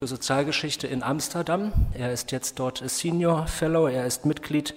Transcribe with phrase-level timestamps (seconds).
[0.00, 1.72] für Sozialgeschichte in Amsterdam.
[1.92, 4.76] Er ist jetzt dort Senior Fellow, er ist Mitglied,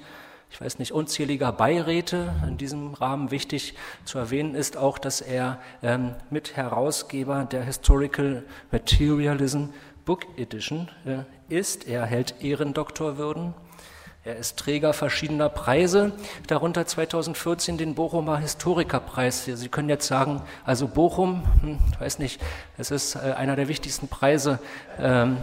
[0.50, 2.34] ich weiß nicht, unzähliger Beiräte.
[2.48, 9.66] In diesem Rahmen wichtig zu erwähnen ist auch, dass er ähm, Mitherausgeber der Historical Materialism
[10.06, 11.20] Book Edition äh,
[11.56, 11.88] ist.
[11.88, 13.54] Er hält Ehrendoktorwürden
[14.24, 16.12] er ist Träger verschiedener Preise,
[16.46, 19.46] darunter 2014 den Bochumer Historikerpreis.
[19.46, 22.40] Sie können jetzt sagen, also Bochum, hm, weiß nicht,
[22.78, 24.60] es ist äh, einer der wichtigsten Preise,
[25.00, 25.38] ähm,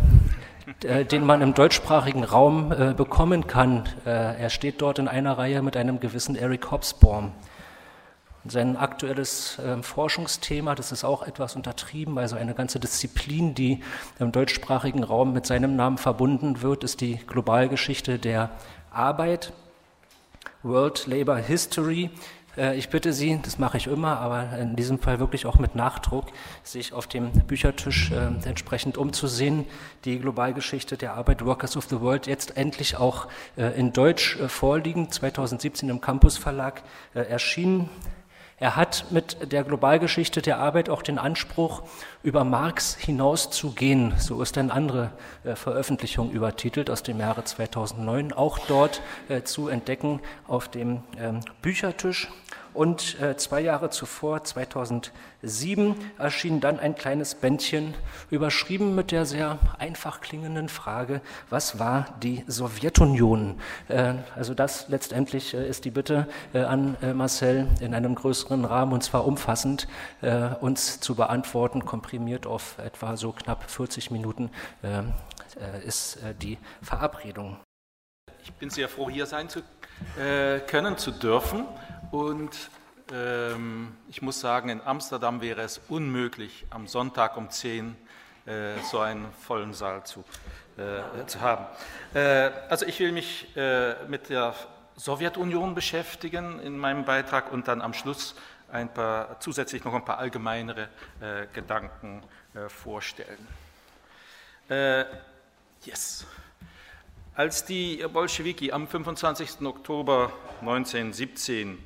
[0.85, 3.89] äh, den man im deutschsprachigen Raum äh, bekommen kann.
[4.05, 7.33] Er steht dort in einer Reihe mit einem gewissen Eric Hobsbawm.
[8.49, 13.83] Sein aktuelles äh, Forschungsthema, das ist auch etwas untertrieben, also eine ganze Disziplin, die
[14.19, 18.51] im deutschsprachigen Raum mit seinem Namen verbunden wird, ist die Globalgeschichte der
[18.91, 19.53] Arbeit,
[20.63, 22.11] World Labor History.
[22.57, 25.75] Äh, ich bitte Sie, das mache ich immer, aber in diesem Fall wirklich auch mit
[25.75, 26.27] Nachdruck,
[26.63, 29.67] sich auf dem Büchertisch äh, entsprechend umzusehen.
[30.05, 34.49] Die Globalgeschichte der Arbeit, Workers of the World, jetzt endlich auch äh, in Deutsch äh,
[34.49, 36.83] vorliegen, 2017 im Campus Verlag
[37.15, 37.89] erschienen.
[38.61, 41.83] Er hat mit der Globalgeschichte der Arbeit auch den Anspruch,
[42.25, 44.15] über Marx hinauszugehen.
[44.19, 45.13] So ist eine andere
[45.45, 51.41] äh, Veröffentlichung übertitelt aus dem Jahre 2009, auch dort äh, zu entdecken auf dem ähm,
[51.63, 52.29] Büchertisch.
[52.75, 57.95] Und äh, zwei Jahre zuvor, 2007, erschien dann ein kleines Bändchen,
[58.31, 63.61] überschrieben mit der sehr einfach klingenden Frage, was war die Sowjetunion?
[63.89, 69.03] Äh, also das letztendlich äh, ist die Bitte an Marcel in einem größeren Rahmen, und
[69.03, 69.89] zwar umfassend,
[70.61, 74.51] uns zu beantworten, komprimiert auf etwa so knapp 40 Minuten
[75.85, 77.59] ist die Verabredung.
[78.43, 79.63] Ich bin sehr froh, hier sein zu
[80.67, 81.65] können, zu dürfen.
[82.11, 82.71] Und
[83.13, 87.97] ähm, ich muss sagen, in Amsterdam wäre es unmöglich, am Sonntag um 10
[88.47, 90.25] äh, so einen vollen Saal zu,
[90.79, 91.67] äh, zu haben.
[92.15, 94.55] Äh, also ich will mich äh, mit der
[94.97, 98.35] Sowjetunion beschäftigen in meinem Beitrag und dann am Schluss
[98.73, 100.89] ein paar, zusätzlich noch ein paar allgemeinere
[101.21, 102.23] äh, Gedanken
[102.55, 103.47] äh, vorstellen.
[105.85, 106.27] yes.
[107.35, 109.63] Als die Bolschewiki am 25.
[109.63, 111.79] Oktober 1917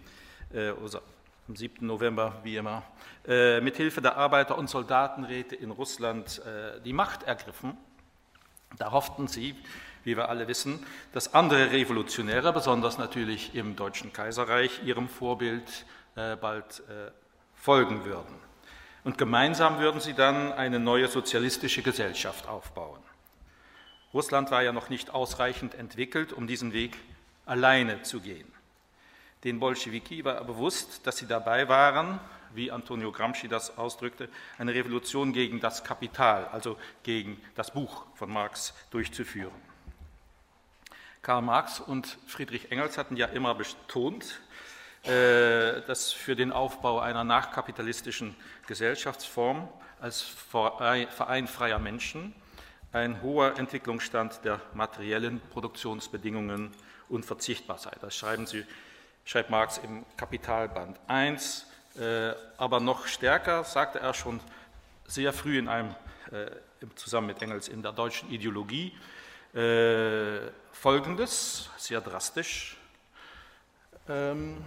[0.55, 1.03] äh, oder
[1.49, 1.87] am 7.
[1.87, 2.83] November, wie immer,
[3.27, 7.77] äh, mit Hilfe der Arbeiter- und Soldatenräte in Russland äh, die Macht ergriffen.
[8.79, 9.55] Da hofften sie,
[10.05, 16.83] wie wir alle wissen, dass andere Revolutionäre, besonders natürlich im Deutschen Kaiserreich, ihrem Vorbild bald
[17.55, 18.35] folgen würden.
[19.05, 23.01] Und gemeinsam würden sie dann eine neue sozialistische Gesellschaft aufbauen.
[24.15, 26.97] Russland war ja noch nicht ausreichend entwickelt, um diesen Weg
[27.47, 28.52] alleine zu gehen.
[29.45, 32.21] Den Bolschewiki war bewusst, dass sie dabei waren,
[32.55, 38.31] wie Antonio Gramsci das ausdrückte, eine Revolution gegen das Kapital, also gegen das Buch von
[38.31, 39.55] Marx durchzuführen.
[41.23, 44.41] Karl Marx und Friedrich Engels hatten ja immer betont,
[45.05, 48.37] äh, dass für den Aufbau einer nachkapitalistischen
[48.67, 49.69] Gesellschaftsform
[50.01, 52.35] als Verein freier Menschen
[52.93, 56.73] ein hoher Entwicklungsstand der materiellen Produktionsbedingungen
[57.09, 57.93] unverzichtbar sei.
[58.01, 58.65] Das schreiben sie
[59.25, 61.67] schreibt Marx im Kapitalband 1.
[61.99, 64.41] Äh, aber noch stärker sagte er schon
[65.07, 65.95] sehr früh in einem,
[66.31, 66.47] äh,
[66.95, 68.97] zusammen mit Engels in der deutschen Ideologie,
[69.55, 70.39] äh,
[70.73, 72.79] Folgendes, sehr drastisch.
[74.09, 74.65] Ähm,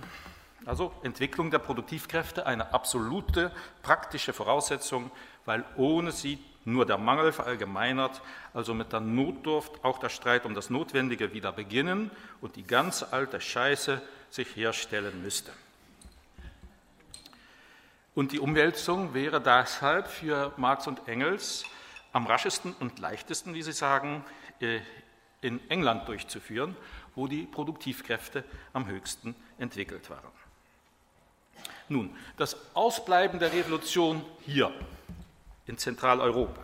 [0.65, 3.51] also Entwicklung der Produktivkräfte, eine absolute
[3.81, 5.11] praktische Voraussetzung,
[5.45, 8.21] weil ohne sie nur der Mangel verallgemeinert,
[8.53, 12.11] also mit der Notdurft auch der Streit um das Notwendige wieder beginnen
[12.41, 15.51] und die ganze alte Scheiße sich herstellen müsste.
[18.15, 21.65] Und die Umwälzung wäre deshalb für Marx und Engels
[22.13, 24.23] am raschesten und leichtesten, wie Sie sagen,
[24.61, 24.79] äh,
[25.41, 26.75] in England durchzuführen,
[27.13, 28.43] wo die Produktivkräfte
[28.73, 30.31] am höchsten entwickelt waren.
[31.87, 34.71] Nun, das Ausbleiben der Revolution hier
[35.67, 36.61] in Zentraleuropa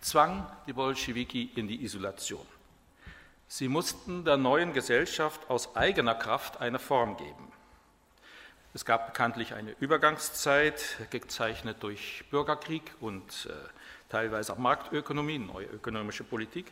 [0.00, 2.46] zwang die Bolschewiki in die Isolation.
[3.48, 7.52] Sie mussten der neuen Gesellschaft aus eigener Kraft eine Form geben.
[8.74, 13.52] Es gab bekanntlich eine Übergangszeit, gezeichnet durch Bürgerkrieg und äh,
[14.10, 16.70] teilweise auch Marktökonomie, neue ökonomische Politik.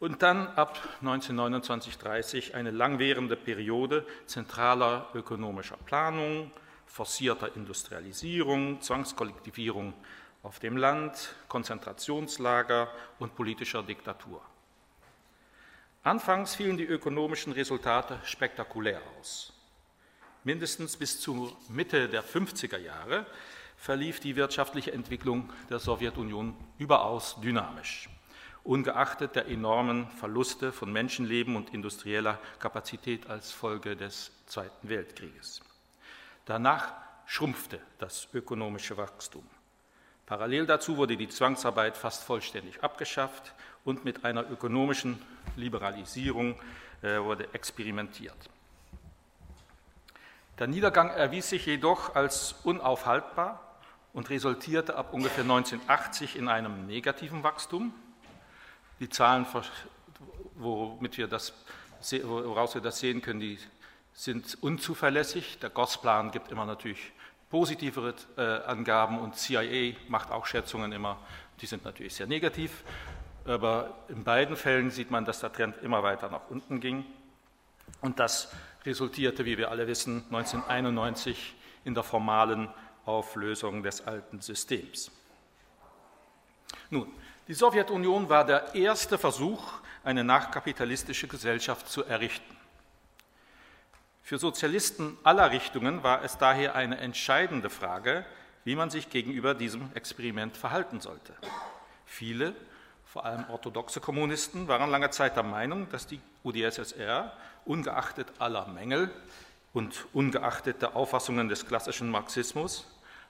[0.00, 6.50] Und dann ab 1929-30 eine langwährende Periode zentraler ökonomischer Planung,
[6.86, 9.94] forcierter Industrialisierung, Zwangskollektivierung
[10.46, 12.88] auf dem Land, Konzentrationslager
[13.18, 14.40] und politischer Diktatur.
[16.04, 19.52] Anfangs fielen die ökonomischen Resultate spektakulär aus.
[20.44, 23.26] Mindestens bis zur Mitte der 50er Jahre
[23.76, 28.08] verlief die wirtschaftliche Entwicklung der Sowjetunion überaus dynamisch.
[28.62, 35.60] ungeachtet der enormen Verluste von Menschenleben und industrieller Kapazität als Folge des Zweiten Weltkrieges.
[36.44, 36.94] Danach
[37.26, 39.44] schrumpfte das ökonomische Wachstum.
[40.26, 45.22] Parallel dazu wurde die Zwangsarbeit fast vollständig abgeschafft und mit einer ökonomischen
[45.54, 46.60] Liberalisierung
[47.02, 48.36] äh, wurde experimentiert.
[50.58, 53.78] Der Niedergang erwies sich jedoch als unaufhaltbar
[54.14, 57.94] und resultierte ab ungefähr 1980 in einem negativen Wachstum.
[58.98, 59.46] Die Zahlen,
[60.54, 61.52] womit wir das,
[62.24, 63.58] woraus wir das sehen können, die
[64.14, 65.58] sind unzuverlässig.
[65.60, 67.12] Der Gosplan gibt immer natürlich
[67.50, 71.18] positivere äh, Angaben und CIA macht auch Schätzungen immer,
[71.60, 72.84] die sind natürlich sehr negativ.
[73.44, 77.04] Aber in beiden Fällen sieht man, dass der Trend immer weiter nach unten ging.
[78.00, 78.52] Und das
[78.84, 81.54] resultierte, wie wir alle wissen, 1991
[81.84, 82.68] in der formalen
[83.04, 85.12] Auflösung des alten Systems.
[86.90, 87.12] Nun,
[87.46, 92.56] die Sowjetunion war der erste Versuch, eine nachkapitalistische Gesellschaft zu errichten.
[94.26, 98.26] Für Sozialisten aller Richtungen war es daher eine entscheidende Frage,
[98.64, 101.32] wie man sich gegenüber diesem Experiment verhalten sollte.
[102.06, 102.52] Viele,
[103.04, 107.34] vor allem orthodoxe Kommunisten, waren lange Zeit der Meinung, dass die UdSSR
[107.66, 109.12] ungeachtet aller Mängel
[109.72, 112.84] und ungeachtet der Auffassungen des klassischen Marxismus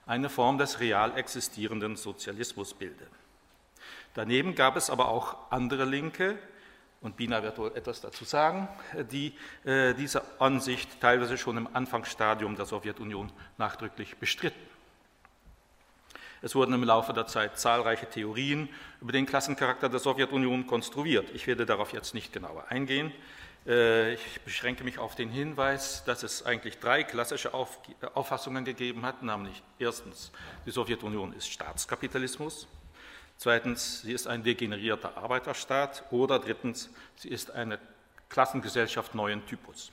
[0.07, 3.05] eine Form des real existierenden Sozialismus bilde.
[4.15, 6.39] Daneben gab es aber auch andere Linke,
[7.01, 8.67] und Bina wird wohl etwas dazu sagen,
[9.11, 9.33] die
[9.63, 14.59] äh, diese Ansicht teilweise schon im Anfangsstadium der Sowjetunion nachdrücklich bestritten.
[16.41, 18.69] Es wurden im Laufe der Zeit zahlreiche Theorien
[19.01, 21.29] über den Klassencharakter der Sowjetunion konstruiert.
[21.33, 23.11] Ich werde darauf jetzt nicht genauer eingehen.
[23.65, 29.23] Äh, ich beschränke mich auf den Hinweis, dass es eigentlich drei klassische Auffassungen gegeben hat,
[29.23, 30.31] nämlich erstens,
[30.65, 32.67] die Sowjetunion ist Staatskapitalismus,
[33.37, 36.03] Zweitens, sie ist ein degenerierter Arbeiterstaat.
[36.11, 37.79] Oder drittens, sie ist eine
[38.29, 39.91] Klassengesellschaft neuen Typus.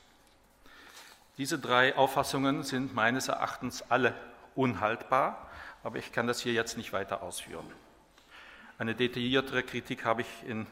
[1.36, 4.14] Diese drei Auffassungen sind meines Erachtens alle
[4.54, 5.50] unhaltbar,
[5.82, 7.66] aber ich kann das hier jetzt nicht weiter ausführen.
[8.78, 10.66] Eine detailliertere Kritik habe ich in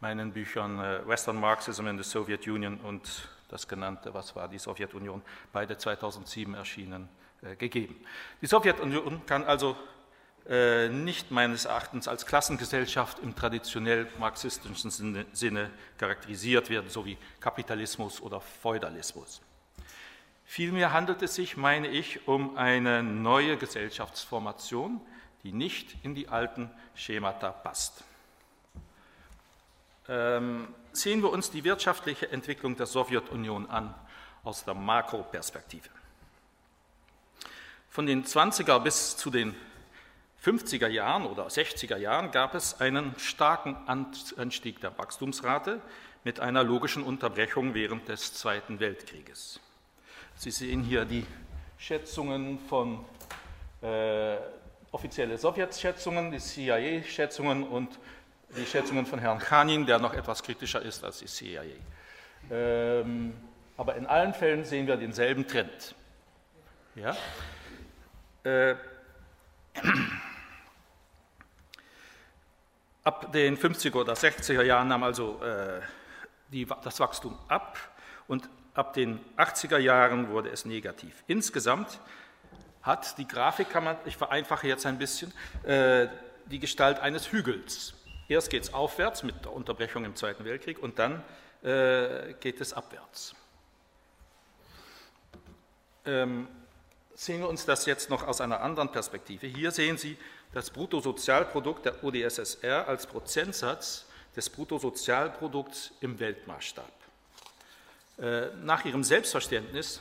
[0.00, 4.58] meinen Büchern äh, Western Marxism in the Soviet Union und das genannte, was war die
[4.58, 5.22] Sowjetunion,
[5.52, 7.08] beide 2007 erschienen,
[7.42, 7.94] äh, gegeben.
[8.40, 9.76] Die Sowjetunion kann also
[10.44, 18.20] nicht meines Erachtens als Klassengesellschaft im traditionell marxistischen Sinne, Sinne charakterisiert werden, so wie Kapitalismus
[18.20, 19.40] oder Feudalismus.
[20.44, 25.00] Vielmehr handelt es sich, meine ich, um eine neue Gesellschaftsformation,
[25.44, 28.04] die nicht in die alten Schemata passt.
[30.08, 33.94] Ähm, sehen wir uns die wirtschaftliche Entwicklung der Sowjetunion an
[34.44, 35.88] aus der Makroperspektive.
[37.88, 39.54] Von den 20er bis zu den
[40.44, 45.80] 50er Jahren oder 60er Jahren gab es einen starken Anstieg der Wachstumsrate
[46.24, 49.60] mit einer logischen Unterbrechung während des Zweiten Weltkrieges.
[50.34, 51.26] Sie sehen hier die
[51.78, 53.04] Schätzungen von
[53.82, 54.36] äh,
[54.90, 57.98] offizielle Sowjetschätzungen, die CIA-Schätzungen und
[58.56, 61.62] die Schätzungen von Herrn Khanin, der noch etwas kritischer ist als die CIA.
[62.50, 63.32] Ähm,
[63.76, 65.94] aber in allen Fällen sehen wir denselben Trend.
[66.94, 67.16] Ja?
[68.44, 68.74] Äh,
[73.04, 75.80] Ab den 50er oder 60er Jahren nahm also äh,
[76.52, 77.78] die, das Wachstum ab
[78.28, 81.24] und ab den 80er Jahren wurde es negativ.
[81.26, 81.98] Insgesamt
[82.82, 85.32] hat die Grafik, kann man, ich vereinfache jetzt ein bisschen,
[85.64, 86.08] äh,
[86.46, 87.94] die Gestalt eines Hügels.
[88.28, 91.22] Erst geht es aufwärts mit der Unterbrechung im Zweiten Weltkrieg und dann
[91.62, 93.34] äh, geht es abwärts.
[96.04, 96.48] Ähm,
[97.14, 99.46] sehen wir uns das jetzt noch aus einer anderen Perspektive.
[99.46, 100.16] Hier sehen Sie
[100.52, 104.06] das Bruttosozialprodukt der UdSSR als Prozentsatz
[104.36, 106.92] des Bruttosozialprodukts im Weltmaßstab.
[108.18, 110.00] Äh, nach ihrem Selbstverständnis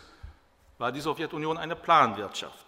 [0.77, 2.65] war die Sowjetunion eine Planwirtschaft.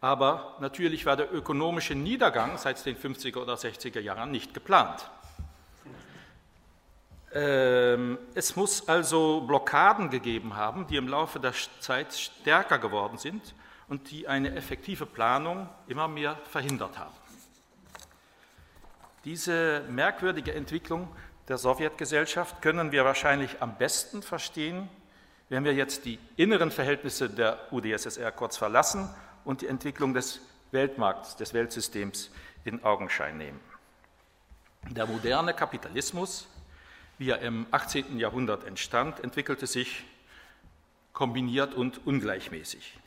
[0.00, 5.10] Aber natürlich war der ökonomische Niedergang seit den 50er oder 60er Jahren nicht geplant.
[7.32, 13.54] Ähm, es muss also Blockaden gegeben haben, die im Laufe der Zeit stärker geworden sind
[13.90, 17.14] und die eine effektive Planung immer mehr verhindert haben.
[19.24, 21.08] Diese merkwürdige Entwicklung
[21.48, 24.88] der Sowjetgesellschaft können wir wahrscheinlich am besten verstehen,
[25.48, 29.10] wenn wir jetzt die inneren Verhältnisse der UdSSR kurz verlassen
[29.44, 32.30] und die Entwicklung des Weltmarkts, des Weltsystems
[32.64, 33.58] in Augenschein nehmen.
[34.88, 36.46] Der moderne Kapitalismus,
[37.18, 38.20] wie er im 18.
[38.20, 40.04] Jahrhundert entstand, entwickelte sich
[41.12, 43.00] kombiniert und ungleichmäßig.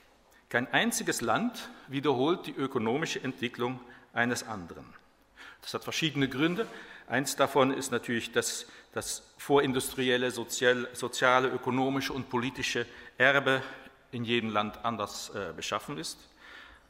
[0.54, 3.82] Kein einziges Land wiederholt die ökonomische Entwicklung
[4.14, 4.86] eines anderen.
[5.62, 6.66] Das hat verschiedene Gründe,
[7.08, 12.86] Eins davon ist natürlich, dass das vorindustrielle, sozial, soziale, ökonomische und politische
[13.18, 13.62] Erbe
[14.12, 16.18] in jedem Land anders äh, beschaffen ist.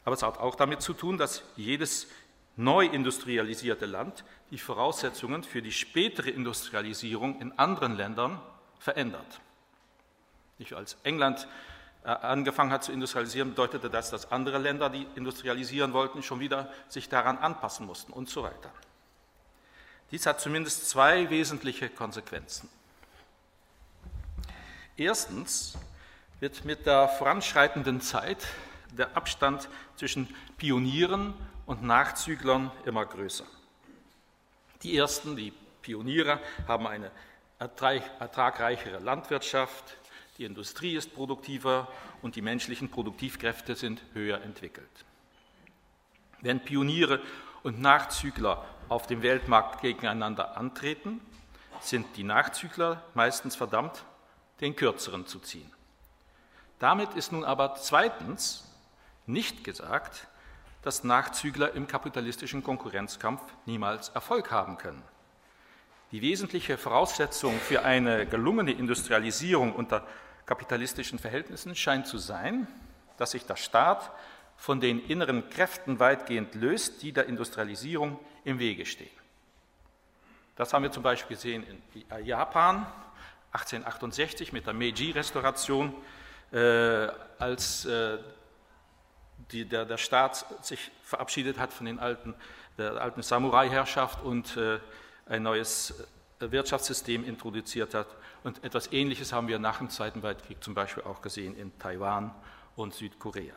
[0.05, 2.07] Aber es hat auch damit zu tun, dass jedes
[2.55, 8.39] neu industrialisierte Land die Voraussetzungen für die spätere Industrialisierung in anderen Ländern
[8.77, 9.41] verändert.
[10.59, 11.47] Nicht als England
[12.03, 17.09] angefangen hat zu industrialisieren, bedeutete das, dass andere Länder, die industrialisieren wollten, schon wieder sich
[17.09, 18.71] daran anpassen mussten und so weiter.
[20.11, 22.69] Dies hat zumindest zwei wesentliche Konsequenzen.
[24.95, 25.77] Erstens
[26.39, 28.45] wird mit der voranschreitenden Zeit
[28.91, 31.33] der Abstand zwischen Pionieren
[31.65, 33.45] und Nachzüglern immer größer.
[34.83, 37.09] Die ersten, die Pioniere, haben eine
[37.59, 39.97] ertragreichere Landwirtschaft,
[40.37, 41.87] die Industrie ist produktiver
[42.21, 45.05] und die menschlichen Produktivkräfte sind höher entwickelt.
[46.41, 47.21] Wenn Pioniere
[47.61, 51.21] und Nachzügler auf dem Weltmarkt gegeneinander antreten,
[51.79, 54.03] sind die Nachzügler meistens verdammt,
[54.61, 55.71] den kürzeren zu ziehen.
[56.79, 58.69] Damit ist nun aber zweitens
[59.25, 60.27] nicht gesagt,
[60.81, 65.01] dass Nachzügler im kapitalistischen Konkurrenzkampf niemals Erfolg haben können.
[66.13, 70.05] Die wesentliche Voraussetzung für eine gelungene Industrialisierung unter
[70.45, 72.67] kapitalistischen Verhältnissen scheint zu sein,
[73.17, 74.11] dass sich der Staat
[74.55, 79.09] von den inneren Kräften weitgehend löst, die der Industrialisierung im Wege stehen.
[80.55, 81.63] Das haben wir zum Beispiel gesehen
[81.95, 82.85] in Japan
[83.51, 85.95] 1868 mit der Meiji-Restauration,
[86.51, 87.07] äh,
[87.39, 88.19] als äh,
[89.51, 92.35] die, der, der, Staat sich verabschiedet hat von den alten,
[92.77, 94.77] der alten Samurai-Herrschaft und äh,
[95.25, 95.93] ein neues
[96.39, 98.07] Wirtschaftssystem introduziert hat.
[98.43, 102.33] Und etwas Ähnliches haben wir nach dem Zweiten Weltkrieg zum Beispiel auch gesehen in Taiwan
[102.75, 103.53] und Südkorea.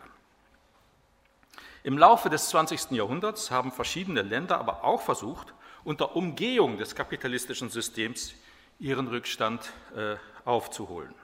[1.83, 2.93] Im Laufe des 20.
[2.93, 5.55] Jahrhunderts haben verschiedene Länder aber auch versucht,
[5.85, 8.35] unter Umgehung des kapitalistischen Systems
[8.79, 11.15] ihren Rückstand äh, aufzuholen.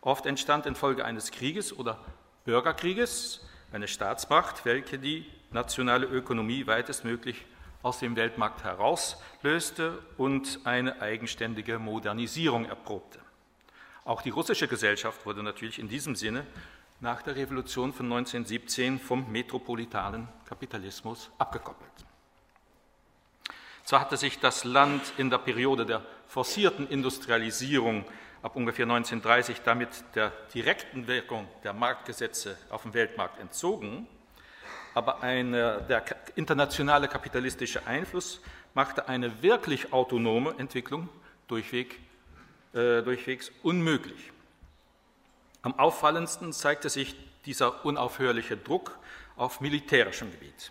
[0.00, 1.98] Oft entstand infolge eines Krieges oder
[2.44, 7.44] Bürgerkrieges eine Staatsmacht, welche die nationale Ökonomie weitestmöglich
[7.84, 13.20] aus dem Weltmarkt herauslöste und eine eigenständige Modernisierung erprobte.
[14.04, 16.46] Auch die russische Gesellschaft wurde natürlich in diesem Sinne
[17.00, 21.92] nach der Revolution von 1917 vom metropolitanen Kapitalismus abgekoppelt.
[23.84, 28.06] Zwar hatte sich das Land in der Periode der forcierten Industrialisierung
[28.40, 34.06] ab ungefähr 1930 damit der direkten Wirkung der Marktgesetze auf dem Weltmarkt entzogen,
[34.94, 36.04] aber eine, der
[36.36, 38.40] internationale kapitalistische Einfluss
[38.74, 41.08] machte eine wirklich autonome Entwicklung
[41.48, 41.98] durchweg,
[42.72, 44.32] äh, durchwegs unmöglich.
[45.62, 48.98] Am auffallendsten zeigte sich dieser unaufhörliche Druck
[49.36, 50.70] auf militärischem Gebiet.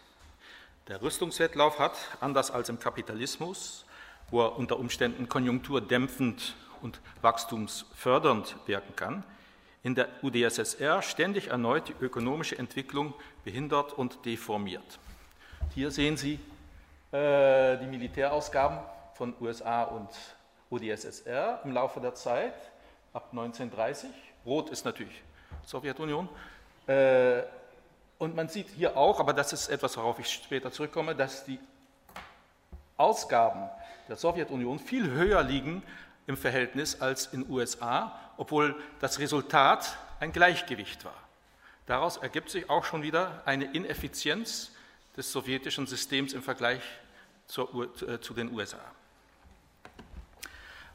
[0.87, 3.85] Der Rüstungswettlauf hat, anders als im Kapitalismus,
[4.29, 9.23] wo er unter Umständen konjunkturdämpfend und wachstumsfördernd wirken kann,
[9.83, 13.13] in der UdSSR ständig erneut die ökonomische Entwicklung
[13.43, 14.99] behindert und deformiert.
[15.75, 16.39] Hier sehen Sie
[17.11, 18.79] äh, die Militärausgaben
[19.13, 20.09] von USA und
[20.69, 22.53] UdSSR im Laufe der Zeit
[23.11, 24.09] ab 1930.
[24.45, 25.21] Rot ist natürlich
[25.65, 26.29] Sowjetunion.
[26.87, 27.43] Äh,
[28.17, 31.59] und man sieht hier auch, aber das ist etwas, worauf ich später zurückkomme, dass die
[32.95, 33.69] Ausgaben
[34.07, 35.83] der Sowjetunion viel höher liegen
[36.25, 41.15] im Verhältnis als in den USA, obwohl das Resultat ein Gleichgewicht war.
[41.85, 44.71] Daraus ergibt sich auch schon wieder eine Ineffizienz
[45.17, 46.81] des sowjetischen Systems im Vergleich
[47.47, 48.79] zur, äh, zu den USA.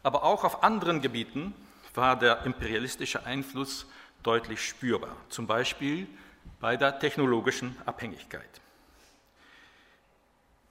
[0.03, 1.55] Aber auch auf anderen Gebieten
[1.95, 3.87] war der imperialistische Einfluss
[4.23, 6.07] deutlich spürbar, zum Beispiel
[6.61, 8.49] bei der technologischen Abhängigkeit.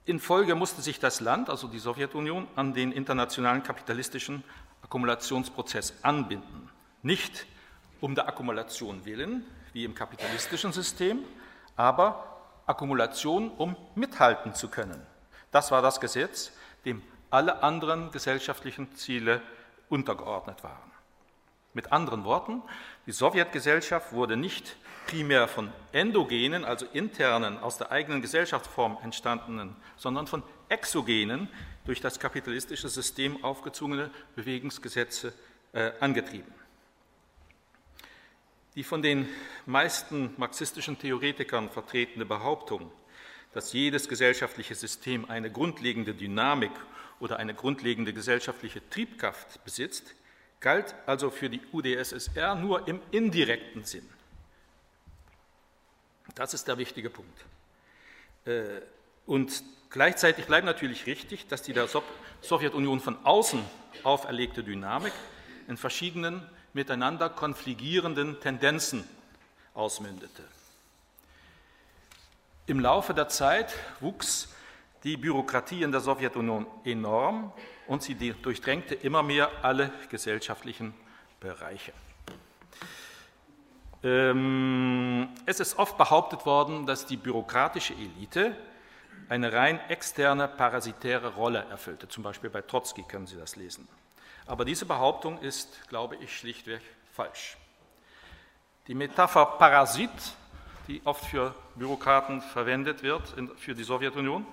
[0.04, 4.42] In Folge musste sich das Land, also die Sowjetunion, an den internationalen kapitalistischen
[4.82, 6.70] Akkumulationsprozess anbinden.
[7.02, 7.46] Nicht
[8.00, 11.24] um der Akkumulation willen, wie im kapitalistischen System,
[11.76, 15.04] aber Akkumulation, um mithalten zu können.
[15.50, 16.52] Das war das Gesetz,
[16.84, 19.42] dem alle anderen gesellschaftlichen Ziele
[19.88, 20.90] untergeordnet waren.
[21.74, 22.62] Mit anderen Worten,
[23.06, 30.26] die Sowjetgesellschaft wurde nicht primär von endogenen, also internen, aus der eigenen Gesellschaftsform entstandenen, sondern
[30.26, 31.48] von exogenen,
[31.84, 35.32] durch das kapitalistische System aufgezwungene Bewegungsgesetze
[35.72, 36.52] äh, angetrieben.
[38.74, 39.28] Die von den
[39.64, 42.92] meisten marxistischen Theoretikern vertretene Behauptung,
[43.52, 46.72] dass jedes gesellschaftliche System eine grundlegende Dynamik
[47.20, 50.14] oder eine grundlegende gesellschaftliche Triebkraft besitzt,
[50.60, 54.08] galt also für die UdSSR nur im indirekten Sinn.
[56.34, 57.44] Das ist der wichtige Punkt.
[58.44, 58.82] Äh,
[59.26, 61.88] und gleichzeitig bleibt natürlich richtig, dass die der
[62.40, 63.62] Sowjetunion von außen
[64.04, 65.12] auferlegte Dynamik
[65.66, 66.42] in verschiedenen
[66.72, 69.04] miteinander konfligierenden Tendenzen
[69.74, 70.44] ausmündete.
[72.66, 74.54] Im Laufe der Zeit wuchs
[75.04, 77.52] die Bürokratie in der Sowjetunion enorm
[77.86, 80.92] und sie durchdrängte immer mehr alle gesellschaftlichen
[81.40, 81.92] Bereiche.
[84.02, 88.54] Ähm, es ist oft behauptet worden, dass die bürokratische Elite
[89.28, 92.08] eine rein externe parasitäre Rolle erfüllte.
[92.08, 93.88] Zum Beispiel bei Trotzki können Sie das lesen.
[94.46, 96.80] Aber diese Behauptung ist, glaube ich, schlichtweg
[97.12, 97.56] falsch.
[98.86, 100.10] Die Metapher Parasit,
[100.86, 104.46] die oft für Bürokraten verwendet wird, für die Sowjetunion,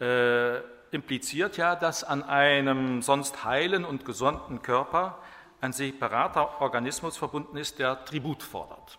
[0.00, 0.58] äh,
[0.90, 5.18] impliziert ja, dass an einem sonst heilen und gesunden Körper
[5.60, 8.98] ein separater Organismus verbunden ist, der Tribut fordert.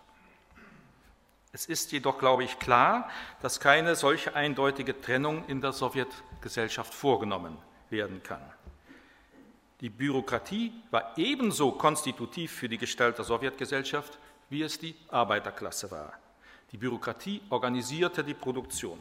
[1.52, 3.10] Es ist jedoch, glaube ich, klar,
[3.42, 7.58] dass keine solche eindeutige Trennung in der Sowjetgesellschaft vorgenommen
[7.90, 8.42] werden kann.
[9.80, 16.12] Die Bürokratie war ebenso konstitutiv für die Gestalt der Sowjetgesellschaft, wie es die Arbeiterklasse war.
[16.70, 18.98] Die Bürokratie organisierte die Produktion.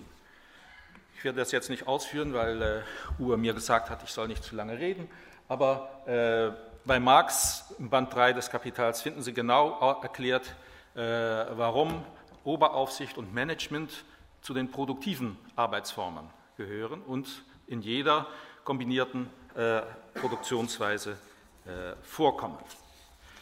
[1.16, 2.82] Ich werde das jetzt nicht ausführen, weil äh,
[3.22, 5.10] Uwe mir gesagt hat, ich soll nicht zu lange reden,
[5.50, 6.52] aber äh,
[6.86, 10.56] bei Marx im Band 3 des Kapitals finden Sie genau erklärt,
[10.96, 12.04] äh, warum
[12.44, 14.06] Oberaufsicht und Management
[14.42, 16.26] zu den produktiven Arbeitsformen
[16.58, 18.28] gehören und in jeder
[18.64, 19.82] kombinierten äh,
[20.14, 21.18] Produktionsweise
[21.66, 22.58] äh, vorkommen.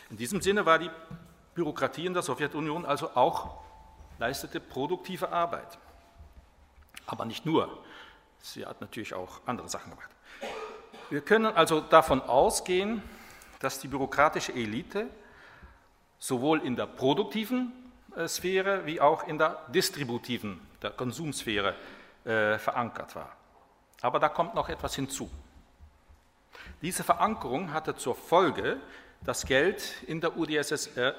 [0.09, 0.89] In diesem Sinne war die
[1.53, 3.57] Bürokratie in der Sowjetunion also auch
[4.19, 5.77] leistete produktive Arbeit.
[7.05, 7.83] Aber nicht nur.
[8.41, 10.09] Sie hat natürlich auch andere Sachen gemacht.
[11.09, 13.01] Wir können also davon ausgehen,
[13.59, 15.07] dass die bürokratische Elite
[16.19, 17.71] sowohl in der produktiven
[18.17, 21.75] äh, Sphäre wie auch in der distributiven, der Konsumsphäre
[22.25, 23.36] äh, verankert war.
[24.01, 25.29] Aber da kommt noch etwas hinzu.
[26.81, 28.77] Diese Verankerung hatte zur Folge,
[29.23, 31.15] dass Geld in der UdSSR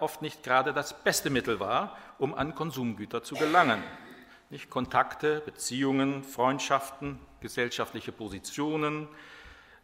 [0.00, 3.82] oft nicht gerade das beste Mittel war, um an Konsumgüter zu gelangen.
[4.48, 9.08] Nicht Kontakte, Beziehungen, Freundschaften, gesellschaftliche Positionen,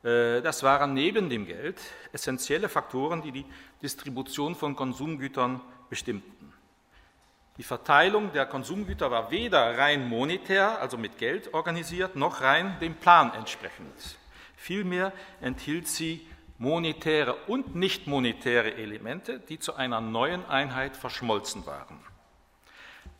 [0.02, 1.80] äh, das waren neben dem Geld
[2.12, 3.46] essentielle Faktoren, die die
[3.82, 6.52] Distribution von Konsumgütern bestimmten.
[7.56, 12.94] Die Verteilung der Konsumgüter war weder rein monetär, also mit Geld organisiert, noch rein dem
[12.94, 14.18] Plan entsprechend.
[14.56, 16.26] Vielmehr enthielt sie
[16.58, 21.98] monetäre und nicht monetäre Elemente, die zu einer neuen Einheit verschmolzen waren.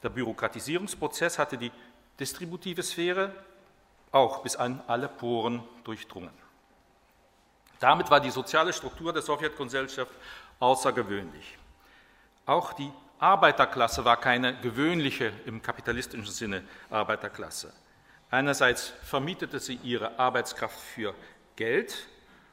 [0.03, 1.73] Der Bürokratisierungsprozess hatte die
[2.21, 3.33] distributive Sphäre
[4.13, 6.31] auch bis an alle Poren durchdrungen.
[7.81, 10.13] Damit war die soziale Struktur der Sowjetgesellschaft
[10.61, 11.59] außergewöhnlich.
[12.47, 17.73] Auch die Arbeiterklasse war keine gewöhnliche im kapitalistischen Sinne Arbeiterklasse.
[18.31, 21.15] Einerseits vermietete sie ihre Arbeitskraft für
[21.57, 22.07] Geld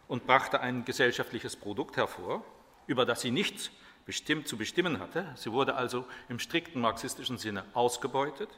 [0.08, 2.44] und brachte ein gesellschaftliches Produkt hervor,
[2.88, 3.70] über das sie nichts
[4.06, 5.28] bestimmt, zu bestimmen hatte.
[5.36, 8.50] Sie wurde also im strikten marxistischen Sinne ausgebeutet.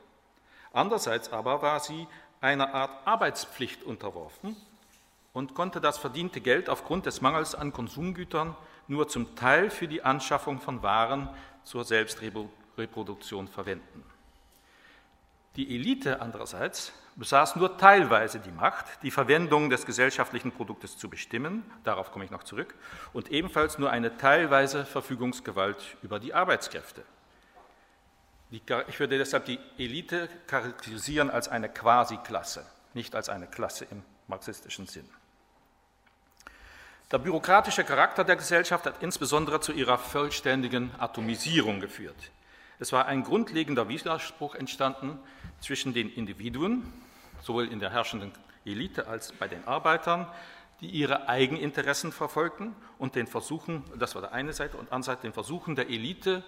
[0.71, 2.07] Andererseits aber war sie
[2.39, 4.55] einer Art Arbeitspflicht unterworfen
[5.33, 8.55] und konnte das verdiente Geld aufgrund des Mangels an Konsumgütern
[8.87, 11.29] nur zum Teil für die Anschaffung von Waren
[11.63, 14.03] zur Selbstreproduktion verwenden.
[15.55, 21.63] Die Elite andererseits besaß nur teilweise die Macht, die Verwendung des gesellschaftlichen Produktes zu bestimmen,
[21.83, 22.75] darauf komme ich noch zurück,
[23.13, 27.03] und ebenfalls nur eine teilweise Verfügungsgewalt über die Arbeitskräfte.
[28.51, 34.87] ich würde deshalb die Elite charakterisieren als eine Quasi-Klasse, nicht als eine Klasse im marxistischen
[34.87, 35.09] Sinn.
[37.11, 42.15] Der bürokratische Charakter der Gesellschaft hat insbesondere zu ihrer vollständigen Atomisierung geführt.
[42.79, 45.19] Es war ein grundlegender Widerspruch entstanden
[45.61, 46.91] zwischen den Individuen,
[47.43, 48.31] sowohl in der herrschenden
[48.65, 50.27] Elite als bei den Arbeitern,
[50.81, 55.33] die ihre Eigeninteressen verfolgten und den Versuchen, das war der eine Seite, und andererseits den
[55.33, 56.43] Versuchen der Elite,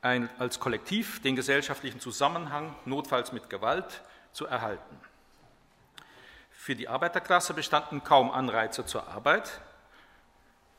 [0.00, 5.00] ein, als Kollektiv den gesellschaftlichen Zusammenhang notfalls mit Gewalt zu erhalten.
[6.56, 9.60] Für die Arbeiterklasse bestanden kaum Anreize zur Arbeit.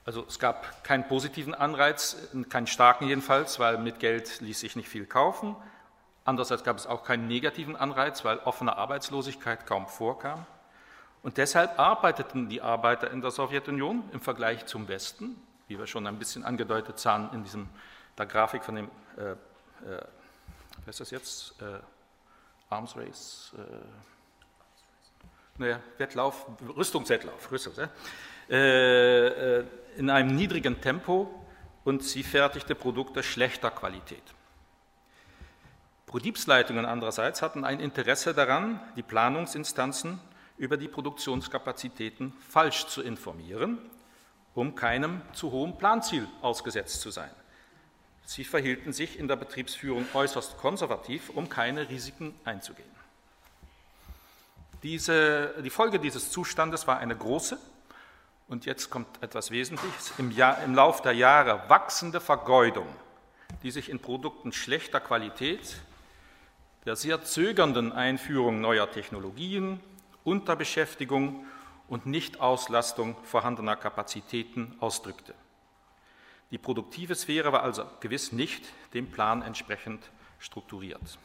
[0.06, 2.18] Also es gab keinen positiven Anreiz,
[2.50, 5.56] keinen starken jedenfalls, weil mit Geld ließ sich nicht viel kaufen.
[6.26, 10.46] Andererseits gab es auch keinen negativen Anreiz, weil offene Arbeitslosigkeit kaum vorkam.
[11.24, 16.06] Und deshalb arbeiteten die Arbeiter in der Sowjetunion im Vergleich zum Westen, wie wir schon
[16.08, 17.70] ein bisschen angedeutet sahen in diesem,
[18.18, 19.36] der Grafik von dem, äh, äh,
[20.86, 21.62] was ist das jetzt?
[21.62, 21.80] Äh,
[22.70, 24.17] Arms Race, äh,
[25.58, 27.80] naja, Wettlauf, Rüstungswettlauf, Rüstungs,
[28.50, 29.28] äh,
[29.60, 29.66] äh,
[29.98, 31.30] in einem niedrigen Tempo
[31.84, 34.24] und sie fertigte Produkte schlechter Qualität.
[36.06, 40.20] Betriebsleitungen andererseits hatten ein Interesse daran, die Planungsinstanzen
[40.58, 43.78] über die Produktionskapazitäten falsch zu informieren,
[44.56, 47.30] um keinem zu hohen Planziel ausgesetzt zu sein.
[48.26, 52.90] Sie verhielten sich in der Betriebsführung äußerst konservativ, um keine Risiken einzugehen.
[54.88, 57.60] Diese, die Folge dieses Zustandes war eine große,
[58.48, 62.88] und jetzt kommt etwas Wesentliches, im, Jahr, im Lauf der Jahre wachsende Vergeudung,
[63.64, 65.76] die sich in Produkten schlechter Qualität,
[66.86, 69.82] der sehr zögernden Einführung neuer Technologien,
[70.24, 71.46] Unterbeschäftigung
[71.90, 75.34] und Nichtauslastung vorhandener Kapazitäten ausdrückte.
[76.50, 81.20] Die produktive Sphäre war also gewiss nicht dem Plan entsprechend strukturiert.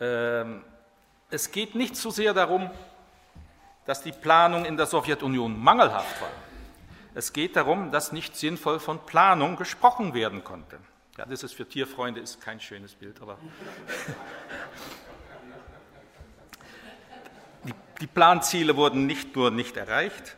[0.00, 0.64] Ähm,
[1.30, 2.70] es geht nicht so sehr darum,
[3.86, 6.30] dass die Planung in der Sowjetunion mangelhaft war.
[7.14, 10.78] Es geht darum, dass nicht sinnvoll von Planung gesprochen werden konnte.
[11.18, 13.36] Ja, das ist für Tierfreunde ist kein schönes Bild, aber
[18.00, 20.36] Die Planziele wurden nicht nur nicht erreicht,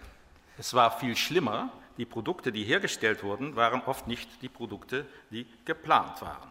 [0.58, 5.46] es war viel schlimmer, die Produkte, die hergestellt wurden, waren oft nicht die Produkte, die
[5.64, 6.50] geplant waren.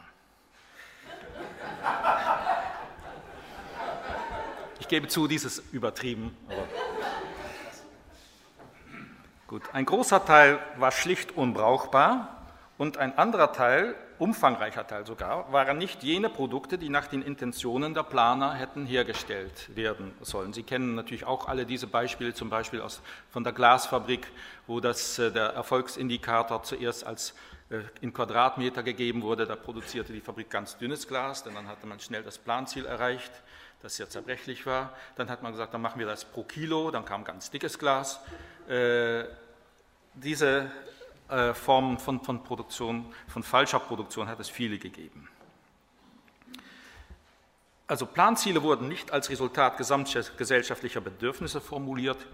[4.92, 6.36] Ich gebe zu, dieses übertrieben.
[9.48, 12.46] gut, ein großer Teil war schlicht unbrauchbar
[12.78, 17.94] und ein anderer Teil umfangreicher Teil sogar, waren nicht jene Produkte, die nach den Intentionen
[17.94, 20.52] der Planer hätten hergestellt werden sollen.
[20.52, 24.28] Sie kennen natürlich auch alle diese Beispiele, zum Beispiel aus, von der Glasfabrik,
[24.68, 27.34] wo das, äh, der Erfolgsindikator zuerst als
[27.70, 29.46] äh, in Quadratmeter gegeben wurde.
[29.46, 33.32] Da produzierte die Fabrik ganz dünnes Glas, denn dann hatte man schnell das Planziel erreicht,
[33.82, 34.96] das sehr zerbrechlich war.
[35.16, 38.20] Dann hat man gesagt, dann machen wir das pro Kilo, dann kam ganz dickes Glas.
[38.68, 39.24] Äh,
[40.14, 40.72] diese
[41.30, 45.30] äh, Formen von, von Produktion, von falscher Produktion hat es viele gegeben.
[47.88, 52.26] Also Planziele wurden nicht als Resultat gesamtgesellschaftlicher Bedürfnisse formuliert,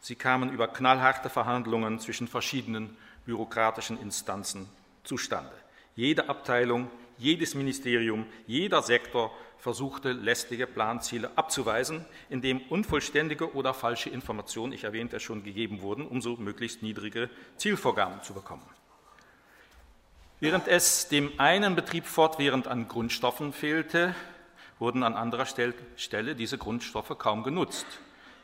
[0.00, 4.68] sie kamen über knallharte Verhandlungen zwischen verschiedenen bürokratischen Instanzen
[5.04, 5.52] zustande.
[5.96, 6.90] Jede Abteilung,
[7.22, 15.16] jedes Ministerium, jeder Sektor versuchte, lästige Planziele abzuweisen, indem unvollständige oder falsche Informationen, ich erwähnte
[15.16, 18.66] es schon, gegeben wurden, um so möglichst niedrige Zielvorgaben zu bekommen.
[20.40, 24.16] Während es dem einen Betrieb fortwährend an Grundstoffen fehlte,
[24.80, 27.86] wurden an anderer Stelle diese Grundstoffe kaum genutzt.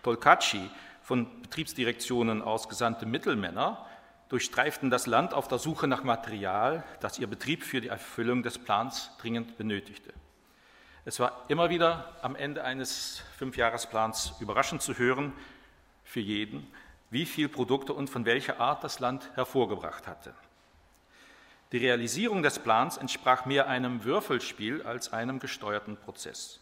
[0.05, 0.71] Tolkatschi,
[1.03, 3.88] von Betriebsdirektionen ausgesandte Mittelmänner,
[4.29, 8.59] durchstreiften das Land auf der Suche nach Material, das ihr Betrieb für die Erfüllung des
[8.59, 10.13] Plans dringend benötigte.
[11.05, 15.33] Es war immer wieder am Ende eines Fünfjahresplans überraschend zu hören,
[16.05, 16.67] für jeden,
[17.11, 20.35] wie viele Produkte und von welcher Art das Land hervorgebracht hatte.
[21.73, 26.61] Die Realisierung des Plans entsprach mehr einem Würfelspiel als einem gesteuerten Prozess.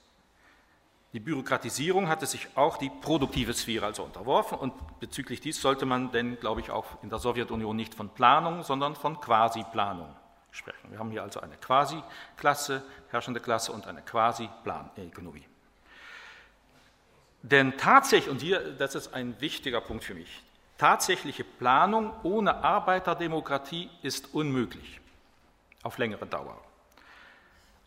[1.16, 6.12] Die Bürokratisierung hatte sich auch die produktive Sphäre also unterworfen und bezüglich dies sollte man
[6.12, 10.14] denn, glaube ich, auch in der Sowjetunion nicht von Planung, sondern von Quasi-Planung
[10.50, 10.90] sprechen.
[10.90, 15.46] Wir haben hier also eine Quasi-Klasse, herrschende Klasse und eine Quasi-Planökonomie.
[17.40, 20.42] Denn tatsächlich, und hier, das ist ein wichtiger Punkt für mich,
[20.76, 25.00] tatsächliche Planung ohne Arbeiterdemokratie ist unmöglich
[25.83, 26.65] auf längere Dauer.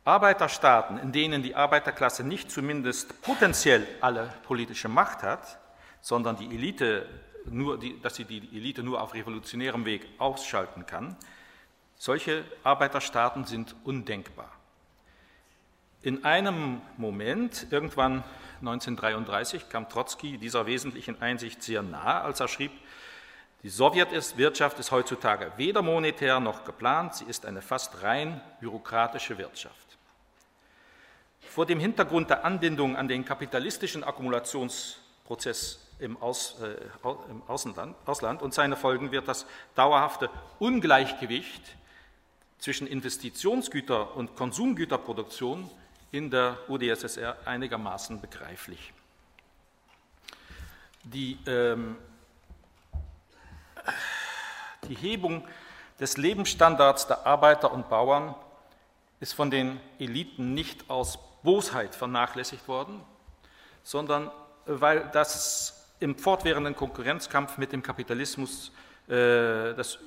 [0.09, 5.59] Arbeiterstaaten, in denen die Arbeiterklasse nicht zumindest potenziell alle politische Macht hat,
[6.01, 7.07] sondern die Elite
[7.45, 11.15] nur, die, dass sie die Elite nur auf revolutionärem Weg ausschalten kann,
[11.95, 14.51] solche Arbeiterstaaten sind undenkbar.
[16.01, 18.23] In einem Moment, irgendwann
[18.61, 22.71] 1933, kam Trotzki dieser wesentlichen Einsicht sehr nahe, als er schrieb,
[23.61, 29.88] die Sowjetwirtschaft ist heutzutage weder monetär noch geplant, sie ist eine fast rein bürokratische Wirtschaft.
[31.59, 36.77] Vor dem Hintergrund der Anbindung an den kapitalistischen Akkumulationsprozess im, Aus, äh,
[37.29, 39.45] im Außenland, Ausland und seine Folgen wird das
[39.75, 41.61] dauerhafte Ungleichgewicht
[42.59, 45.69] zwischen Investitionsgüter- und Konsumgüterproduktion
[46.11, 48.93] in der UdSSR einigermaßen begreiflich.
[51.03, 51.97] Die, ähm,
[54.87, 55.45] die Hebung
[55.99, 58.33] des Lebensstandards der Arbeiter und Bauern
[59.19, 63.01] ist von den Eliten nicht aus Bosheit vernachlässigt worden,
[63.83, 64.31] sondern
[64.65, 68.71] weil das im fortwährenden Konkurrenzkampf mit dem Kapitalismus
[69.07, 69.99] äh, das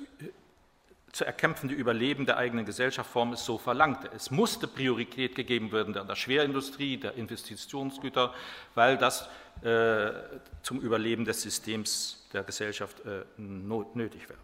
[1.12, 4.10] zu erkämpfende Überleben der eigenen Gesellschaftsform es so verlangte.
[4.16, 8.32] Es musste Priorität gegeben werden der Schwerindustrie, der Investitionsgüter,
[8.74, 9.28] weil das
[9.62, 10.10] äh,
[10.62, 14.36] zum Überleben des Systems der Gesellschaft äh, nötig war.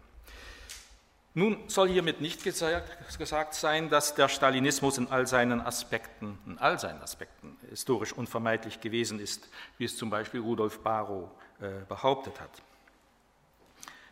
[1.35, 6.79] Nun soll hiermit nicht gesagt sein, dass der Stalinismus in all seinen Aspekten, in all
[6.79, 11.29] seinen Aspekten historisch unvermeidlich gewesen ist, wie es zum Beispiel Rudolf Barrow
[11.61, 12.49] äh, behauptet hat.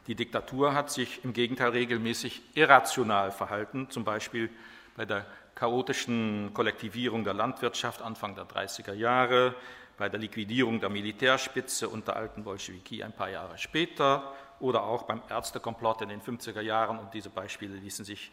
[0.06, 4.50] Die Diktatur hat sich im Gegenteil regelmäßig irrational verhalten, zum Beispiel
[4.96, 5.26] bei der
[5.56, 9.56] chaotischen Kollektivierung der Landwirtschaft Anfang der 30er Jahre,
[9.98, 15.22] bei der Liquidierung der Militärspitze unter alten Bolschewiki ein paar Jahre später oder auch beim
[15.30, 17.00] Ärztekomplott in den 50er Jahren.
[17.00, 18.32] Und diese Beispiele ließen sich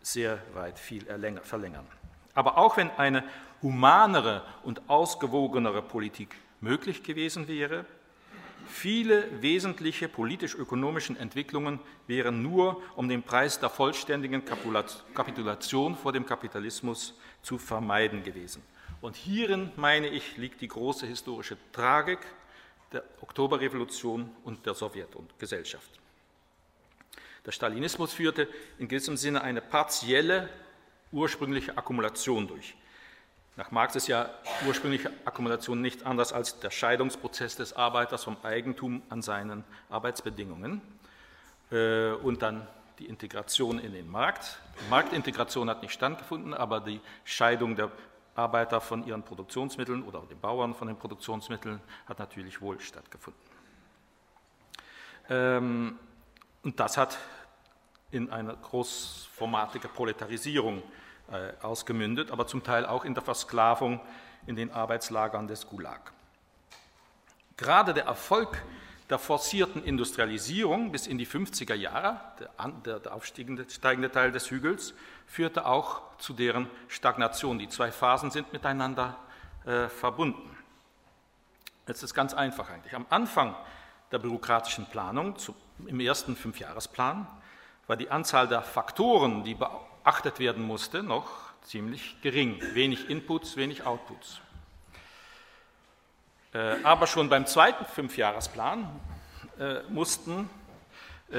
[0.00, 1.04] sehr weit viel
[1.42, 1.86] verlängern.
[2.34, 3.24] Aber auch wenn eine
[3.62, 7.86] humanere und ausgewogenere Politik möglich gewesen wäre,
[8.66, 17.14] viele wesentliche politisch-ökonomischen Entwicklungen wären nur um den Preis der vollständigen Kapitulation vor dem Kapitalismus
[17.42, 18.62] zu vermeiden gewesen.
[19.00, 22.20] Und hierin, meine ich, liegt die große historische Tragik
[22.94, 25.90] der Oktoberrevolution und der Sowjetgesellschaft.
[27.44, 30.48] Der Stalinismus führte in gewissem Sinne eine partielle
[31.12, 32.74] ursprüngliche Akkumulation durch.
[33.56, 34.30] Nach Marx ist ja
[34.66, 40.80] ursprüngliche Akkumulation nicht anders als der Scheidungsprozess des Arbeiters vom Eigentum an seinen Arbeitsbedingungen
[41.70, 42.66] äh, und dann
[42.98, 44.58] die Integration in den Markt.
[44.80, 47.92] Die Marktintegration hat nicht stattgefunden, aber die Scheidung der
[48.34, 53.40] Arbeiter von ihren Produktionsmitteln oder den Bauern von den Produktionsmitteln hat natürlich wohl stattgefunden.
[55.28, 55.98] Ähm,
[56.62, 57.18] und das hat
[58.10, 60.82] in eine großformatige Proletarisierung
[61.30, 64.00] äh, ausgemündet, aber zum Teil auch in der Versklavung
[64.46, 66.12] in den Arbeitslagern des Gulag.
[67.56, 68.62] Gerade der Erfolg
[69.10, 72.20] der forcierten Industrialisierung bis in die 50er Jahre,
[72.84, 74.94] der, der aufsteigende Teil des Hügels,
[75.26, 77.58] führte auch zu deren Stagnation.
[77.58, 79.16] Die zwei Phasen sind miteinander
[79.66, 80.56] äh, verbunden.
[81.86, 82.94] Jetzt ist ganz einfach eigentlich.
[82.94, 83.54] Am Anfang
[84.10, 85.54] der bürokratischen Planung, zu,
[85.86, 87.26] im ersten Fünfjahresplan,
[87.86, 91.28] war die Anzahl der Faktoren, die beachtet werden musste, noch
[91.62, 92.58] ziemlich gering.
[92.72, 94.40] Wenig Inputs, wenig Outputs.
[96.54, 98.88] Äh, aber schon beim zweiten Fünfjahresplan
[99.58, 100.48] äh, mussten
[101.30, 101.34] äh,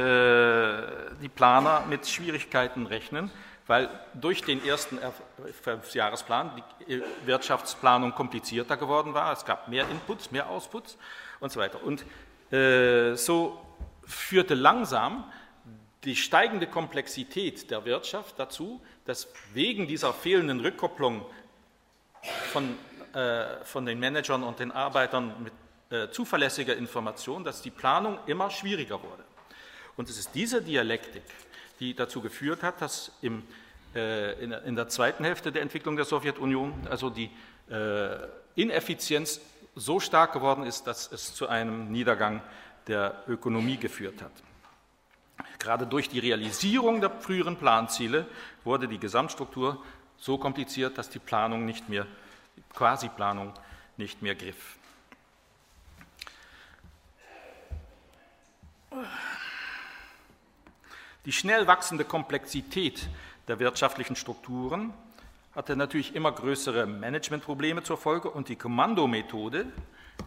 [1.21, 3.31] die Planer mit Schwierigkeiten rechnen,
[3.65, 4.99] weil durch den ersten
[5.63, 9.31] Fünfjahresplan die Wirtschaftsplanung komplizierter geworden war.
[9.31, 10.97] Es gab mehr Inputs, mehr Outputs
[11.39, 11.81] und so weiter.
[11.83, 12.05] Und
[13.17, 13.59] so
[14.05, 15.23] führte langsam
[16.03, 21.25] die steigende Komplexität der Wirtschaft dazu, dass wegen dieser fehlenden Rückkopplung
[22.51, 22.77] von
[23.15, 25.53] äh, von den Managern und den Arbeitern mit
[25.89, 29.23] äh, zuverlässiger Information, dass die Planung immer schwieriger wurde.
[29.95, 31.23] Und es ist diese Dialektik,
[31.79, 33.43] die dazu geführt hat, dass im,
[33.95, 37.29] äh, in, in, der zweiten Hälfte der Entwicklung der Sowjetunion also die
[37.69, 38.17] äh,
[38.55, 39.39] Ineffizienz
[39.75, 42.41] so stark geworden ist, dass es zu einem Niedergang
[42.87, 44.31] der Ökonomie geführt hat.
[45.59, 48.25] Gerade durch die Realisierung der früheren Planziele
[48.65, 49.81] wurde die Gesamtstruktur
[50.17, 52.05] so kompliziert, dass die Planung nicht mehr
[52.73, 53.53] Quasi-Planung
[53.97, 54.77] nicht mehr griff.
[61.25, 63.09] Die schnell wachsende Komplexität
[63.47, 64.93] der wirtschaftlichen Strukturen
[65.55, 69.65] hatte natürlich immer größere Managementprobleme zur Folge und die Kommandomethode,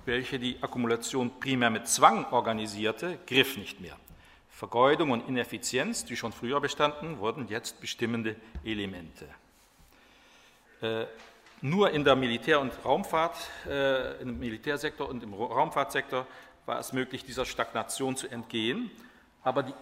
[0.07, 3.97] welche die Akkumulation primär mit Zwang organisierte, griff nicht mehr.
[4.51, 9.29] Vergeudung und Ineffizienz, die schon früher bestanden, wurden jetzt bestimmende Elemente.
[11.61, 16.25] Nur in der Militär- und Raumfahrt, äh, im Militärsektor und im Raumfahrtsektor
[16.67, 18.91] war es möglich, dieser Stagnation zu entgehen.
[19.43, 19.75] Aber die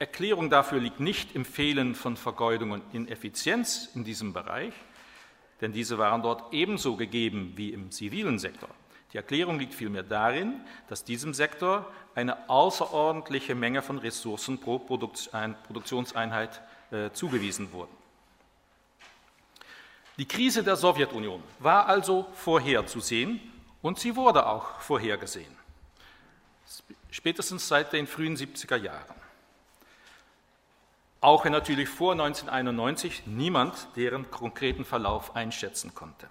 [0.00, 4.72] Erklärung dafür liegt nicht im Fehlen von Vergeudung und Ineffizienz in diesem Bereich,
[5.60, 8.70] denn diese waren dort ebenso gegeben wie im zivilen Sektor.
[9.12, 16.60] Die Erklärung liegt vielmehr darin, dass diesem Sektor eine außerordentliche Menge von Ressourcen pro Produktionseinheit
[16.90, 17.99] äh, zugewiesen wurden.
[20.20, 23.40] Die Krise der Sowjetunion war also vorherzusehen
[23.80, 25.56] und sie wurde auch vorhergesehen,
[27.10, 29.14] spätestens seit den frühen 70er Jahren.
[31.22, 36.28] Auch wenn natürlich vor 1991 niemand deren konkreten Verlauf einschätzen konnte.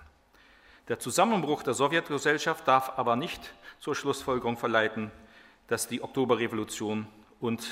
[0.88, 3.42] Der Zusammenbruch der Sowjetgesellschaft darf aber nicht
[3.80, 5.10] zur Schlussfolgerung verleiten,
[5.68, 7.08] dass die Oktoberrevolution
[7.40, 7.68] und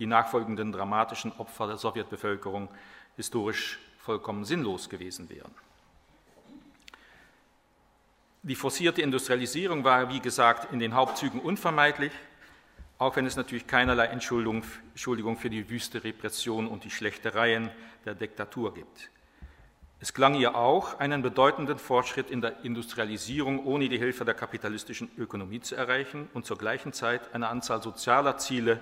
[0.00, 2.68] die nachfolgenden dramatischen Opfer der Sowjetbevölkerung
[3.14, 3.78] historisch
[4.10, 5.54] vollkommen sinnlos gewesen wären.
[8.42, 12.10] Die forcierte Industrialisierung war, wie gesagt, in den Hauptzügen unvermeidlich,
[12.98, 14.64] auch wenn es natürlich keinerlei Entschuldigung,
[15.36, 17.70] für die wüste Repression und die Schlechtereien
[18.04, 19.10] der Diktatur gibt.
[20.00, 25.08] Es klang ihr auch, einen bedeutenden Fortschritt in der Industrialisierung ohne die Hilfe der kapitalistischen
[25.18, 28.80] Ökonomie zu erreichen und zur gleichen Zeit eine Anzahl sozialer Ziele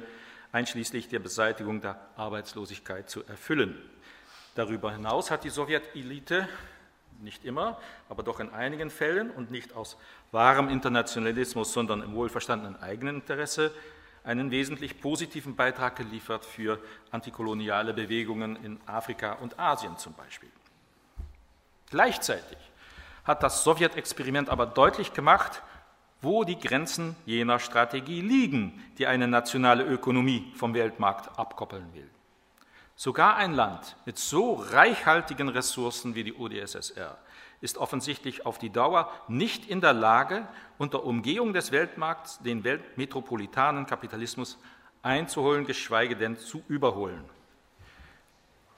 [0.53, 3.77] einschließlich der Beseitigung der Arbeitslosigkeit zu erfüllen.
[4.59, 6.49] Darüber hinaus hat die Sowjetelite
[7.21, 9.97] nicht immer, aber doch in einigen Fällen und nicht aus
[10.33, 13.73] wahrem Internationalismus, sondern im wohlverstandenen eigenen Interesse
[14.25, 16.81] einen wesentlich positiven Beitrag geliefert für
[17.13, 20.51] antikoloniale Bewegungen in Afrika und Asien zum Beispiel.
[21.91, 22.59] Gleichzeitig
[23.23, 25.63] hat das Sowjetexperiment aber deutlich gemacht,
[26.21, 32.11] wo die Grenzen jener Strategie liegen, die eine nationale Ökonomie vom Weltmarkt abkoppeln will.
[32.99, 37.17] Sogar ein Land mit so reichhaltigen Ressourcen wie die UdSSR
[37.61, 43.87] ist offensichtlich auf die Dauer nicht in der Lage, unter Umgehung des Weltmarkts den weltmetropolitanen
[43.87, 44.59] Kapitalismus
[45.01, 47.23] einzuholen, geschweige denn zu überholen.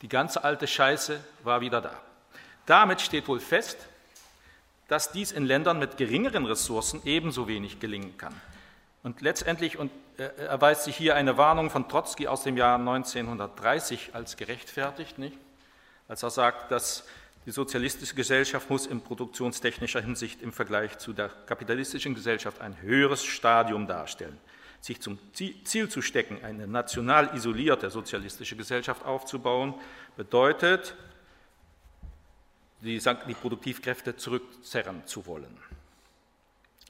[0.02, 1.98] Die ganze alte Scheiße war wieder da.
[2.66, 3.78] Damit steht wohl fest,
[4.88, 8.38] dass dies in Ländern mit geringeren Ressourcen ebenso wenig gelingen kann.
[9.02, 14.36] Und letztendlich und, erweist sich hier eine Warnung von Trotzki aus dem Jahr 1930 als
[14.36, 15.38] gerechtfertigt, nicht?
[16.08, 17.04] als er sagt, dass
[17.46, 23.24] die sozialistische Gesellschaft muss in produktionstechnischer Hinsicht im Vergleich zu der kapitalistischen Gesellschaft ein höheres
[23.24, 24.36] Stadium darstellen.
[24.80, 29.74] Sich zum Ziel zu stecken, eine national isolierte sozialistische Gesellschaft aufzubauen,
[30.16, 30.96] bedeutet,
[32.80, 35.56] die, die Produktivkräfte zurückzerren zu wollen.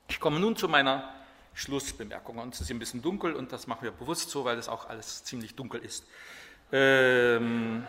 [0.08, 1.19] Ich komme nun zu meiner
[1.60, 2.38] Schlussbemerkung.
[2.38, 4.88] Und es ist ein bisschen dunkel und das machen wir bewusst so, weil es auch
[4.88, 6.06] alles ziemlich dunkel ist.
[6.72, 7.86] Ähm,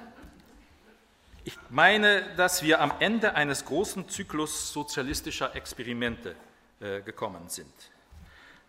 [1.43, 6.35] ich meine, dass wir am Ende eines großen Zyklus sozialistischer Experimente
[6.79, 7.73] äh, gekommen sind.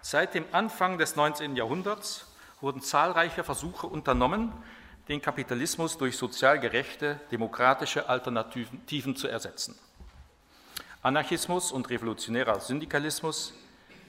[0.01, 1.57] Seit dem Anfang des 19.
[1.57, 2.27] Jahrhunderts
[2.61, 4.53] wurden zahlreiche Versuche unternommen,
[5.09, 9.77] den Kapitalismus durch sozial gerechte, demokratische Alternativen zu ersetzen.
[11.03, 13.53] Anarchismus und revolutionärer Syndikalismus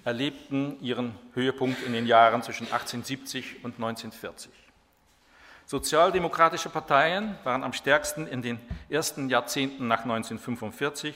[0.06, 4.52] erlebten ihren Höhepunkt in den Jahren zwischen 1870 und 1940.
[5.66, 11.16] Sozialdemokratische Parteien waren am stärksten in den ersten Jahrzehnten nach 1945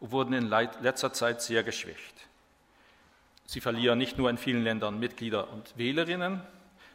[0.00, 2.14] und wurden in letzter Zeit sehr geschwächt.
[3.44, 6.42] Sie verlieren nicht nur in vielen Ländern Mitglieder und Wählerinnen,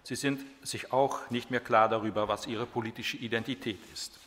[0.04, 4.20] sie sind sich auch nicht mehr klar darüber, was ihre politische Identität ist.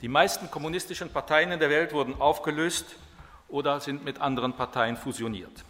[0.00, 2.96] Die meisten kommunistischen Parteien in der Welt wurden aufgelöst
[3.48, 5.64] oder sind mit anderen Parteien fusioniert.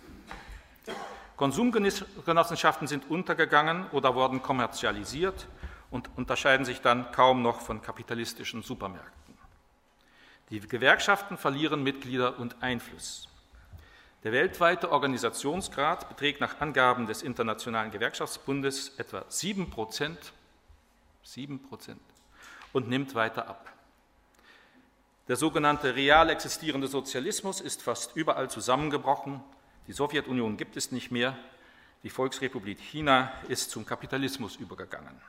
[1.36, 5.46] Konsumgenossenschaften sind untergegangen oder wurden kommerzialisiert
[5.90, 9.34] und unterscheiden sich dann kaum noch von kapitalistischen Supermärkten.
[10.50, 13.28] Die Gewerkschaften verlieren Mitglieder und Einfluss.
[14.22, 20.32] Der weltweite Organisationsgrad beträgt nach Angaben des Internationalen Gewerkschaftsbundes etwa 7 Prozent,
[21.24, 22.00] 7 Prozent
[22.72, 23.72] und nimmt weiter ab.
[25.28, 29.42] Der sogenannte real existierende Sozialismus ist fast überall zusammengebrochen
[29.86, 31.36] die Sowjetunion gibt es nicht mehr.
[32.02, 35.20] Die Volksrepublik China ist zum Kapitalismus übergegangen.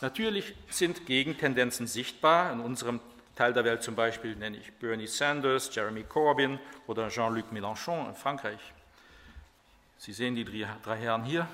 [0.00, 2.52] Natürlich sind Gegentendenzen sichtbar.
[2.52, 3.00] In unserem
[3.36, 8.14] Teil der Welt zum Beispiel nenne ich Bernie Sanders, Jeremy Corbyn oder Jean-Luc Mélenchon in
[8.14, 8.60] Frankreich.
[9.98, 11.48] Sie sehen die drei Herren hier.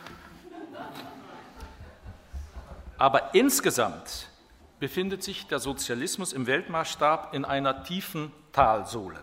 [2.98, 4.28] Aber insgesamt
[4.78, 9.22] befindet sich der Sozialismus im Weltmaßstab in einer tiefen Talsohle.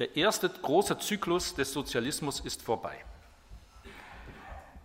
[0.00, 3.04] Der erste große Zyklus des Sozialismus ist vorbei.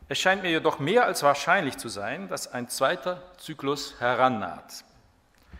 [0.09, 4.83] Es scheint mir jedoch mehr als wahrscheinlich zu sein, dass ein zweiter Zyklus herannaht.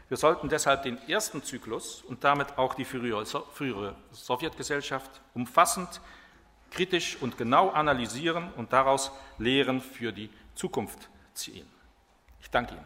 [0.09, 6.01] Wir sollten deshalb den ersten Zyklus und damit auch die frühere, Sowjetgesellschaft umfassend,
[6.69, 11.67] kritisch und genau analysieren und daraus Lehren für die Zukunft ziehen.
[12.41, 12.85] Ich danke Ihnen.